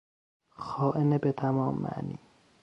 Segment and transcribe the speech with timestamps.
[0.49, 2.19] خائن به تمام معنی